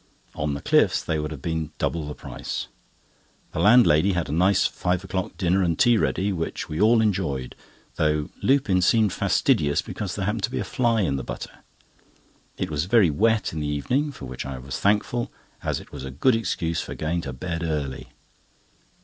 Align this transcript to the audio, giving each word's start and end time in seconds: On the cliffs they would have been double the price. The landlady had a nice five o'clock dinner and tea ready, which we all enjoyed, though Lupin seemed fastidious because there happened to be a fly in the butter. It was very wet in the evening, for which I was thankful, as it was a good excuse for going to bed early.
On 0.33 0.55
the 0.55 0.61
cliffs 0.63 1.03
they 1.03 1.19
would 1.19 1.29
have 1.29 1.43
been 1.43 1.73
double 1.77 2.07
the 2.07 2.15
price. 2.15 2.65
The 3.51 3.59
landlady 3.59 4.13
had 4.13 4.29
a 4.29 4.31
nice 4.31 4.65
five 4.65 5.03
o'clock 5.03 5.37
dinner 5.37 5.61
and 5.61 5.77
tea 5.77 5.95
ready, 5.95 6.33
which 6.33 6.67
we 6.67 6.81
all 6.81 7.01
enjoyed, 7.01 7.55
though 7.97 8.31
Lupin 8.41 8.81
seemed 8.81 9.13
fastidious 9.13 9.83
because 9.83 10.15
there 10.15 10.25
happened 10.25 10.41
to 10.45 10.49
be 10.49 10.57
a 10.57 10.63
fly 10.63 11.01
in 11.01 11.17
the 11.17 11.23
butter. 11.23 11.59
It 12.57 12.71
was 12.71 12.85
very 12.85 13.11
wet 13.11 13.53
in 13.53 13.59
the 13.59 13.67
evening, 13.67 14.11
for 14.11 14.25
which 14.25 14.43
I 14.43 14.57
was 14.57 14.79
thankful, 14.79 15.31
as 15.61 15.79
it 15.79 15.91
was 15.91 16.03
a 16.03 16.09
good 16.09 16.35
excuse 16.35 16.81
for 16.81 16.95
going 16.95 17.21
to 17.21 17.31
bed 17.31 17.61
early. 17.61 18.07